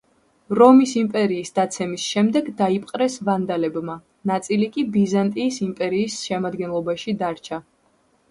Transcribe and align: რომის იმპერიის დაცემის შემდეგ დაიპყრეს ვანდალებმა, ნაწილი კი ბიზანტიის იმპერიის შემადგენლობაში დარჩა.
რომის 0.59 0.93
იმპერიის 0.99 1.51
დაცემის 1.57 2.05
შემდეგ 2.13 2.47
დაიპყრეს 2.61 3.17
ვანდალებმა, 3.27 3.97
ნაწილი 4.31 4.69
კი 4.77 4.85
ბიზანტიის 4.95 5.59
იმპერიის 5.69 6.15
შემადგენლობაში 6.31 7.17
დარჩა. 7.21 7.61